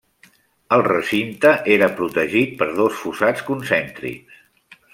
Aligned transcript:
El 0.77 0.83
recinte 0.87 1.51
era 1.75 1.89
protegit 1.99 2.55
per 2.63 2.69
dos 2.81 2.97
fossats 3.03 3.45
concèntrics. 3.51 4.43